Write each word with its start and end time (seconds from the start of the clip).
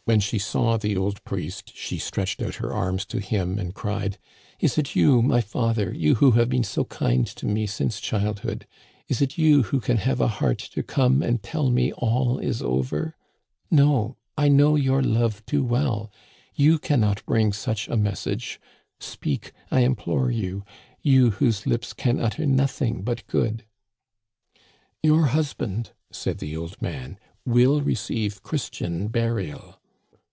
"When 0.10 0.20
she 0.20 0.38
saw 0.38 0.78
the 0.78 0.96
old 0.96 1.22
priest 1.24 1.76
she 1.76 1.98
stretched 1.98 2.40
out 2.40 2.54
her 2.54 2.72
arms 2.72 3.04
to 3.06 3.20
him 3.20 3.58
and 3.58 3.74
cried:" 3.74 4.16
Is 4.60 4.78
it 4.78 4.96
you, 4.96 5.20
my 5.20 5.42
father, 5.42 5.92
you 5.92 6.14
who 6.14 6.30
have 6.32 6.48
been 6.48 6.64
so 6.64 6.84
kind 6.84 7.26
to 7.26 7.44
me 7.44 7.66
since 7.66 8.00
childhood? 8.00 8.66
Is 9.08 9.20
it 9.20 9.36
you 9.36 9.64
who 9.64 9.78
can 9.80 9.98
have 9.98 10.16
the 10.18 10.28
heart 10.28 10.58
to 10.72 10.82
come 10.82 11.22
and 11.22 11.42
tell 11.42 11.68
me 11.68 11.92
all 11.92 12.38
is 12.38 12.62
over? 12.62 13.14
No, 13.70 14.16
I 14.38 14.48
know 14.48 14.74
your 14.74 15.02
love 15.02 15.44
too 15.44 15.62
well; 15.64 16.10
you 16.54 16.78
can 16.78 17.00
not 17.00 17.26
bring 17.26 17.52
such 17.52 17.86
a 17.88 17.96
message. 17.96 18.58
Speak, 19.00 19.52
I 19.70 19.80
implore 19.80 20.30
you, 20.30 20.62
you 21.02 21.32
whose 21.32 21.66
lips 21.66 21.92
can 21.92 22.18
utter 22.20 22.46
nothing 22.46 23.02
but 23.02 23.26
good!" 23.26 23.64
"Your 25.02 25.26
husband," 25.26 25.90
said 26.10 26.38
the 26.38 26.56
old 26.56 26.80
man, 26.80 27.18
"will 27.44 27.82
receive 27.82 28.42
Christian 28.42 29.08
burial." 29.08 29.76